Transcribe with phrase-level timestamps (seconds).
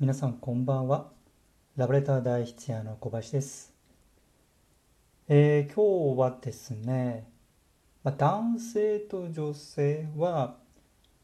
[0.00, 1.10] 皆さんこんばんは。
[1.76, 3.74] ラブレター大筆屋の小林です。
[5.28, 7.30] えー今日はですね、
[8.02, 10.56] まあ、男性と女性は、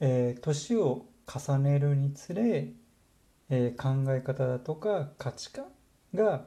[0.00, 2.72] えー年を重ねるにつれ、
[3.48, 5.66] えー考え方だとか価値観
[6.12, 6.44] が、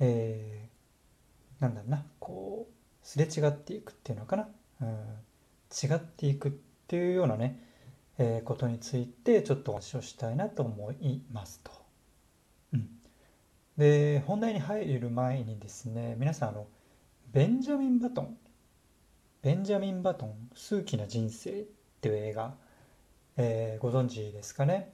[0.00, 4.48] えーなんだろうな、こう、すれ違っていくっていうのかな。
[4.80, 4.88] うん、
[5.70, 6.52] 違っていくっ
[6.88, 7.67] ていうようなね、
[8.18, 11.70] えーことについてちょっとお話をしたいなと思いますと。
[12.74, 12.88] うん、
[13.76, 16.66] で本題に入る前にですね皆さんあの
[17.32, 18.36] ベンジャミン・バトン。
[19.40, 21.64] ベンジャミン・バトン「数奇な人生」っ
[22.00, 22.56] ていう映画、
[23.36, 24.92] えーご存知ですかね？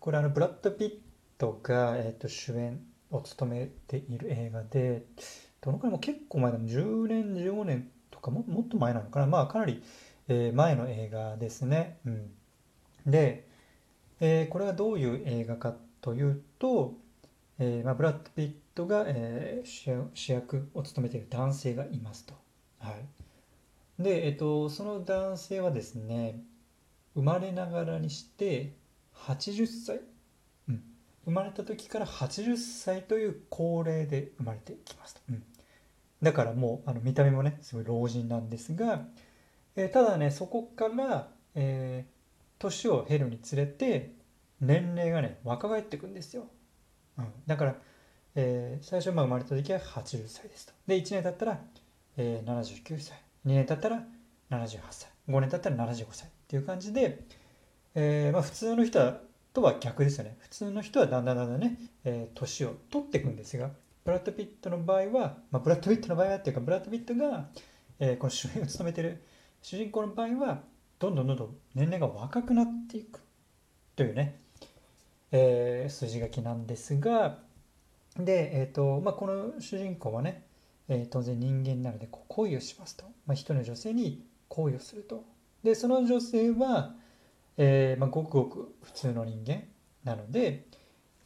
[0.00, 0.98] これあのブラッド・ピッ
[1.38, 2.80] トが、えーと主演
[3.10, 5.04] を務めている映画で
[5.60, 9.26] どのくらいも結構前だも10年15年とかももっと前なのかな？
[9.28, 9.80] まあかなり、
[10.26, 12.30] えー前の映画ですね、うん、
[13.10, 13.46] で、
[14.20, 16.94] えーこれはどういう映画かというと、
[17.58, 22.34] えーまあ、ブラッド・ピットが、えー主役を務めている男性がいますと。
[22.80, 26.40] はい、で、えっと、その男性はですね
[27.14, 28.74] 生まれながらにして
[29.14, 30.00] 80歳、
[30.68, 30.82] うん、
[31.24, 35.20] 生まれた時から80歳という高齢で生まれてきますと。
[35.30, 35.42] うん、
[36.22, 39.06] だからもうあの見た目もねすごい老人なんですが、
[39.76, 42.17] えただねそこから、えー
[42.58, 44.12] 年を経るにつれて
[44.60, 46.46] 年齢がね若返っていくんですよ、
[47.18, 47.76] うん、だから、
[48.34, 50.72] えー最初まあ生まれた時は80歳ですと。
[50.86, 51.60] で1年経ったら、
[52.16, 53.20] えー79歳。
[53.46, 54.02] 2年経ったら
[54.50, 55.08] 78歳。
[55.28, 57.20] 5年経ったら75歳っていう感じで、
[57.94, 59.20] えーまあ、普通の人は
[59.52, 60.36] とは逆ですよね。
[60.40, 63.70] 普通の人はだんだんだんだんね、えー年を取っていくんですが
[64.04, 67.48] ブラッド・ピットの場合は、まあ、ブラッド・ピットの場合はっていうかブラッド・ピットが、
[67.98, 69.22] えーこの主演を務めてる
[69.62, 70.62] 主人公の場合は
[70.98, 73.20] どんどんどんどん年齢が若くなっていく
[73.96, 74.38] というね、
[75.32, 77.38] えー筋書きなんですが
[78.16, 80.44] で、えーとまあ、この主人公はね、
[80.88, 85.24] えー当然人間なのでこう恋をしますと、まあ、人の女性に恋をすると。
[85.62, 86.94] でその女性は、
[87.56, 89.62] えーまあ、ごくごく普通の人間
[90.04, 90.66] なので、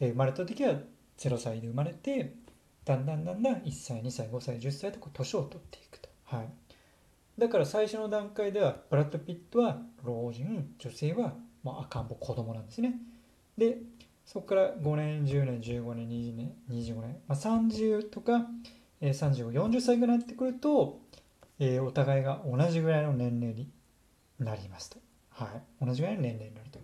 [0.00, 0.74] えー生まれた時は
[1.16, 2.34] 0歳で生まれて
[2.84, 6.08] だんだんだんだん1歳2歳5歳10歳とこう年を取っていくと。
[6.24, 6.48] はい。
[7.38, 12.94] だから最初の段階ではブラッド・ピットは老人女性はまあ赤ん坊子供なんですね。
[13.56, 13.78] で
[14.24, 18.46] そこから5年10年15年20年25年、まあ、30とか、
[19.00, 21.00] えー、3540歳ぐらいになってくると、
[21.58, 23.68] えーお互いが同じぐらいの年齢に
[24.38, 24.98] なりますと。
[25.30, 25.84] はい。
[25.84, 26.78] 同じぐらいの年齢になると。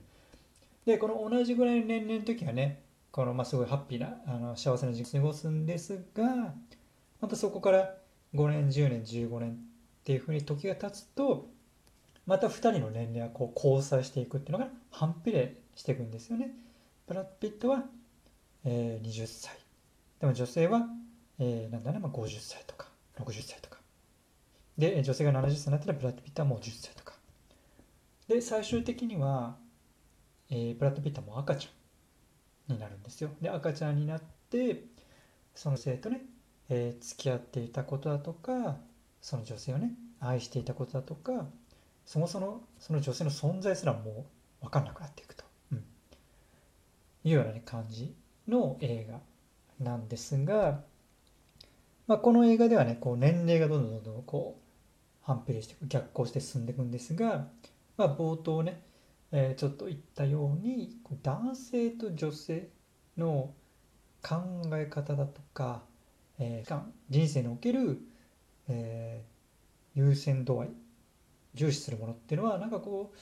[0.88, 6.54] でこの同じぐらいの年齢の時はねこのまあすごいハッピーなあの幸せな時期を過ごすんですが
[7.20, 7.94] またそこから
[8.34, 9.58] 5年10年15年
[10.08, 11.50] っていうふうに時が経つと
[12.24, 16.50] また2人の年齢がこう交差していくっていうのが反比例していくんですよね。
[17.06, 17.84] ブラッド・ピットは、
[18.64, 19.52] えー20歳。
[20.18, 20.86] でも女性は、
[21.38, 22.88] えーなんだね、まあ、50歳とか
[23.18, 23.80] 60歳とか。
[24.78, 27.12] で女性が70歳になったらブラッド・ピットはもう10歳とか。
[28.28, 29.58] で最終的には、
[30.48, 33.28] えーブラッド・ピットはもう赤ちゃんになるんですよ。
[33.42, 34.84] で赤ちゃんになって
[35.54, 36.22] その生とね、
[36.70, 38.78] えー付き合っていたことだとか
[39.28, 41.44] その女性をね愛していたことだとか
[42.06, 44.24] そもそもその女性の存在すらも
[44.62, 45.82] う分かんなくなっていくと、うん、い
[47.24, 48.14] うような、ね、感じ
[48.48, 49.20] の映画
[49.84, 50.80] なんですが、
[52.06, 54.62] まあ、この映画ではねこう年齢がどんどんどんどんこう
[55.20, 57.48] 反比例して逆行して進んでいくんですが、
[57.98, 58.80] まあ、冒頭ね、
[59.30, 62.70] えーちょっと言ったように男性と女性
[63.18, 63.52] の
[64.22, 64.36] 考
[64.72, 65.82] え方だとか、
[66.38, 68.00] えー人生における
[68.68, 69.38] えー
[69.98, 70.68] 優先度合い
[71.54, 73.12] 重視するものっていうのはなんかこ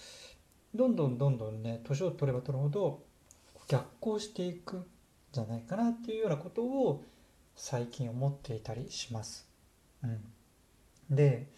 [0.75, 3.03] うどんどんどんどんね年を取れば取るほど
[3.67, 4.87] 逆行していくん
[5.33, 7.03] じゃないかなっていうようなことを
[7.55, 9.49] 最近思っていたりします。
[10.05, 10.21] うん、
[11.09, 11.49] で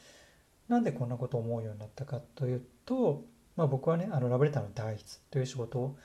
[0.68, 3.24] なんでこんなことを思うようになったかというと、
[3.56, 5.98] まあ、僕はねあのラブレターの代筆という仕事を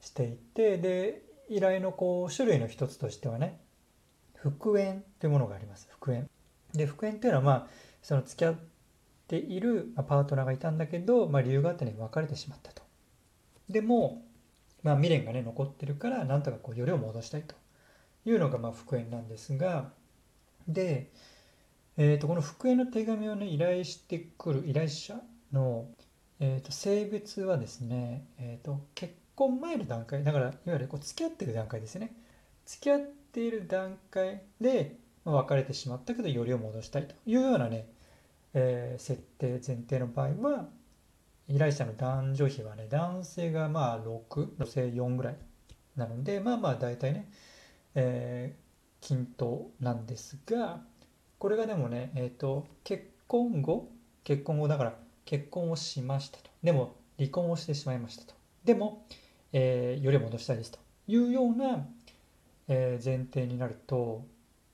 [0.00, 3.60] していてで依頼のこう種類の一つとしてはね
[4.34, 6.26] 復縁というものがあります復縁。
[6.76, 7.66] で復縁っていうのはまあ
[8.02, 8.56] その付き合っ
[9.28, 12.82] ているパートナーがいたんだけど、まあ、理由があってね別れてしまったと。
[13.68, 14.22] でも、
[14.82, 17.54] まあ、未練がね残ってるからなんとかこうよりを戻したいと
[18.24, 19.90] いうのがまあ復縁なんですが
[20.68, 21.10] で、
[21.96, 25.16] えー、とこの復縁の手紙をね依頼してくる依頼者
[25.52, 25.86] の、
[26.38, 32.12] えー、と性別はですね、えー、と結婚前の段階だからいわゆるこう付き合ってる段階ですね
[32.64, 33.00] 付き合っ
[33.32, 34.96] ている段階で
[35.26, 37.86] ま別れてしまったけどよりを戻したいというようなね、
[38.54, 40.68] えー設定前提の場合は
[41.48, 45.36] 依頼者の男女比はね男性がまあ6女性4ぐらい
[45.96, 47.30] なのでまあまあ大体ね、
[47.94, 50.80] えー、均等なんですが
[51.38, 53.90] これがでもね、えーと、結婚後
[54.24, 54.94] 結婚後だから
[55.24, 56.50] 結婚をしましたと。
[56.62, 58.34] でも離婚をしてしまいましたと。
[58.64, 59.06] でも、
[59.52, 61.86] えー、より戻したいですというような、
[62.68, 64.24] えー、前提になると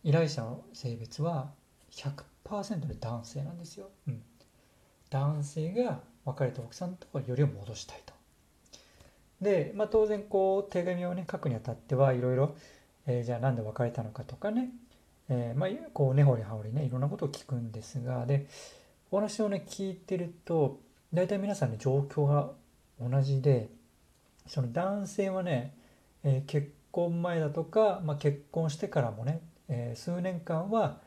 [0.04, 1.50] 依頼者の性別は
[1.92, 4.22] 100%で男性なんですよ、うん、
[5.10, 8.12] 男性が別れた奥さんとよりを戻したいと。
[9.40, 12.54] で、まあ、当然こう手紙をね書くにあたってはいろいろ、
[13.24, 14.70] じゃあなんで別れたのかとかね、
[15.28, 18.46] えー、まあ、こう根掘り葉掘りねいろんなことを聞くんですがで
[19.10, 20.80] お話をね聞いてると
[21.12, 22.50] 大体皆さんの、ね、状況が
[23.00, 23.68] 同じで
[24.46, 25.74] その男性はね、
[26.22, 31.00] えー、結婚前だとか、まあ、結婚してからもね、え数年間は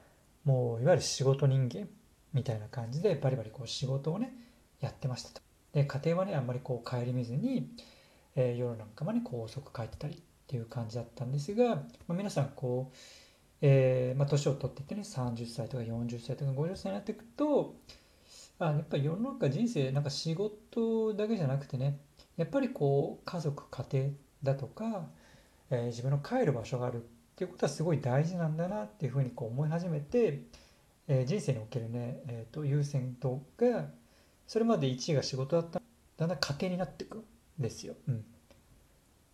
[0.43, 1.87] もういわゆる仕事人間
[2.33, 4.33] みたいな感じでバリバリこう仕事をね
[4.79, 5.41] やってましたと。
[5.73, 7.69] で家庭はねあんまりこう顧みずに、
[8.35, 12.97] えー、夜なんかもねこう遅く帰ってたりっていう感じだったんですが、まあ、皆さんこう、
[13.61, 17.75] えー、まあ、年を取っていってね30歳とか40歳とか50歳になっていくと
[18.59, 21.99] あやっぱり世の中人生なんか仕事だけじゃなくてね
[22.37, 24.09] やっぱりこう家族家庭
[24.43, 25.07] だとか、
[25.71, 30.43] えー、自分の帰る場所があるっていうことはすごい大事なんだなっていうふうにこう思い始めて、
[31.09, 33.89] えー、人生におけるね、えーと、優先度が
[34.47, 35.81] それまで1位が仕事だった
[36.15, 37.23] だんだん家庭になっていくん
[37.59, 37.95] ですよ。
[38.07, 38.23] うん、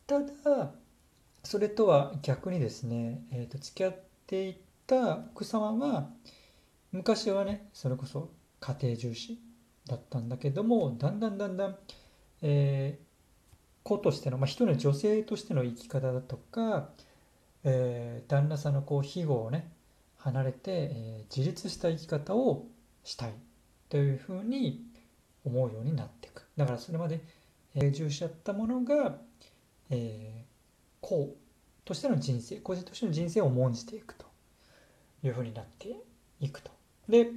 [0.07, 0.73] ただ
[1.43, 3.95] それとは逆にですね、えーと、付き合っ
[4.25, 4.57] てい
[4.87, 6.09] た奥様は
[6.91, 9.39] 昔はねそれこそ家庭重視
[9.85, 11.75] だったんだけどもだんだんだんだん、
[12.41, 16.89] えー、子としての、まあ、一人の女性としての生き方だとか
[17.63, 19.71] えー、旦那さんのこう庇護をね
[20.17, 22.67] 離れて、えー、自立した生き方を
[23.03, 23.33] したい
[23.89, 24.85] というふうに
[25.45, 26.45] 思うようになっていく。
[26.57, 27.21] だからそれまで、
[27.75, 29.17] えー、重視だったものが、
[29.89, 30.45] えー、
[31.01, 31.37] こう
[31.85, 34.25] としての人生個人としての人生を重んじていくと
[35.23, 35.95] いうふうになって
[36.39, 36.71] いくと。
[37.09, 37.29] で、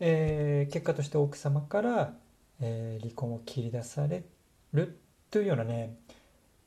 [0.00, 2.14] えー、結果として奥様から、
[2.60, 4.24] えー、離婚を切り出され
[4.72, 4.98] る
[5.30, 5.96] というようなね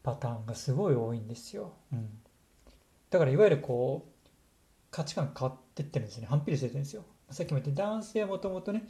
[0.03, 1.73] パターンがすごい多いんですよ。
[1.91, 2.09] うん。
[3.09, 4.27] だからいわゆるこう
[4.91, 6.27] 価値観変わってってるんですね。
[6.29, 7.03] 反比例してるんですよ。
[7.29, 8.87] さっきも言った男性はもともとね、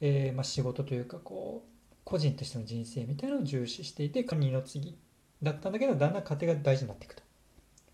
[0.00, 4.96] えー、まあ、仕事というかこう個人としての人生みたいなのを重視していて二の次
[5.42, 7.22] だったんだけどだんだん家庭が大事になっていくと。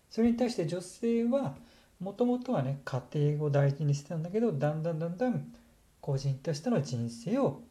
[0.09, 1.55] それに対して女性は
[1.99, 5.53] もともとはね家庭を大事にしてたんだけどだんだんだんだん
[6.01, 7.61] 個人としての人生を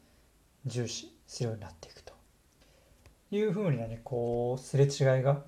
[0.65, 2.13] 重視するようになっていくと。
[3.31, 5.43] いうふうにねこうすれ違いが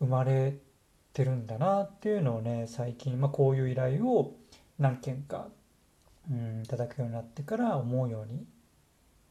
[0.00, 0.58] 生まれ
[1.16, 4.36] ってるんだなっていうのをね最近、まあ、こういう依頼を
[4.78, 5.48] 何件か、
[6.30, 8.44] うん、いただくようになってから思うように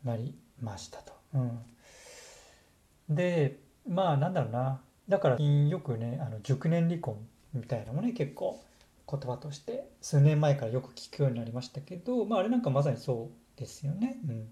[0.04, 1.14] なりましたと。
[1.36, 7.18] うん、でまあなんだろうなだからよくねあの熟年離婚
[7.54, 8.60] みたいなのもね結構
[9.08, 14.18] 言葉として数年前からよく聞くようになりましたけど、まあ、あれなんかまさにそうですよね。
[14.28, 14.48] うん、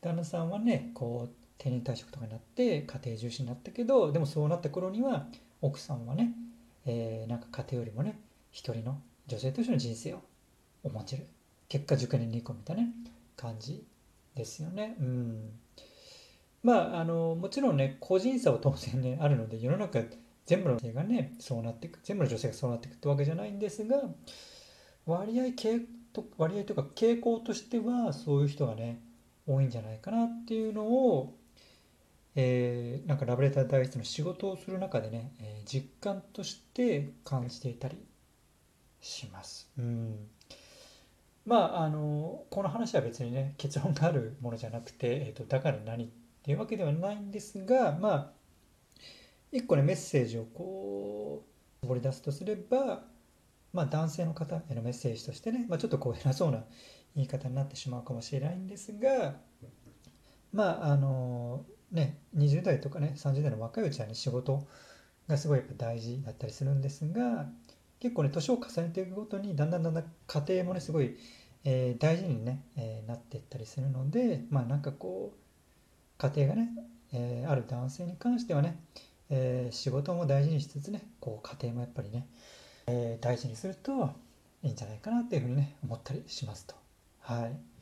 [0.00, 5.26] 旦那さんはねこう定年退職とかになって家庭重視になったけどでもそうなった頃には
[5.64, 6.32] 奥さんはね、
[6.84, 8.20] えー、なんか家庭よりもね
[8.52, 10.22] 一人の女性としての人生を
[10.82, 11.26] 重んじる
[11.70, 12.88] 結果熟年離婚みたいな、ね、
[13.34, 13.82] 感じ
[14.34, 14.94] ですよね。
[15.00, 15.50] うん
[16.62, 20.02] まああのもちろんね個人差は当然ね あるので世の中
[20.44, 24.02] 全部の女性がねそうなっていく全部の女性がそうなっていくってわけじゃないんですが
[25.06, 25.80] 割合系
[26.12, 29.00] と割合というか傾向としてはそういう人がね
[29.46, 31.34] 多いんじゃないかなっていうのを
[32.36, 37.96] えー、なんかラブレター大室の仕事をする中でね、えー、実感として感じていたり
[39.00, 39.70] します。
[39.78, 40.28] うん
[41.46, 46.08] まああのこの話は別にね結論があるものじゃなくて、えーと、だから何っ
[46.42, 48.30] ていうわけではないんですがまあ
[49.52, 51.44] 一個ねメッセージをこ
[51.82, 53.02] う絞り出すとすれば、
[53.72, 56.64] まあ、男性の方へのメッセージとしてね、まあ、ちょっとこう偉そうな
[57.14, 59.34] 言い方になってしまうかもしれないんですが
[60.52, 61.64] まああの
[61.94, 64.66] ね20代とかね30代の若いうちはね仕事
[65.28, 67.46] がすごいやっぱ大事だったりするんですが
[68.00, 71.16] 結構ね年を重ねていくごとにだんだんだんだん家庭もねすごい、
[71.64, 75.38] えー、大事にね、えー、なっていったりするのでまあなんかこう
[76.18, 76.68] 家庭がね、
[77.12, 78.78] えー、ある男性に関してはね、
[79.28, 82.28] え仕事も大事にしつつねこう家庭もやっぱりね、
[82.86, 84.10] え大事にすると
[84.62, 86.76] いいんじゃないかなっていうふうにね思ったりしますと。
[87.20, 87.73] はい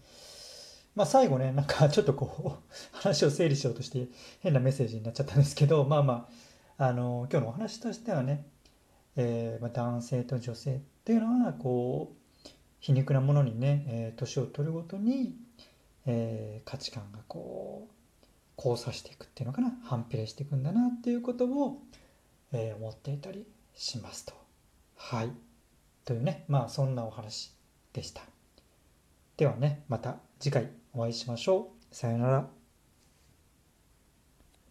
[0.94, 4.08] まあ、最後ね、なんか ちょっとこう、話を整理しようとして
[4.40, 6.28] 変なメッセージになっちゃったんですけど、まあま
[6.78, 8.46] あ、あの、今日のお話としてはね、
[9.16, 12.48] えー、ま男性と女性っていうのは、こう、
[12.80, 15.36] 皮肉なものにね、えー、年を取るごとに、
[16.04, 17.94] えー、価値観がこう、
[18.56, 21.82] 交差していくっていうのかな、反比例していくんだなっていうことを、
[22.54, 24.34] え思っていたりしますと。
[24.94, 25.32] はい。
[26.04, 27.54] というね、まあそんなお話
[27.94, 28.22] でした。
[29.36, 30.81] ではね、また次回。
[30.94, 31.94] お会いしましょう。
[31.94, 32.61] さようなら。